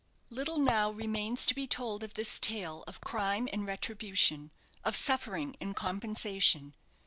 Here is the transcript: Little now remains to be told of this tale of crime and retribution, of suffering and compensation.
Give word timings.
Little 0.31 0.57
now 0.57 0.89
remains 0.89 1.45
to 1.45 1.53
be 1.53 1.67
told 1.67 2.01
of 2.01 2.15
this 2.15 2.39
tale 2.39 2.83
of 2.87 3.01
crime 3.01 3.47
and 3.53 3.67
retribution, 3.67 4.49
of 4.83 4.95
suffering 4.95 5.55
and 5.61 5.75
compensation. 5.75 6.73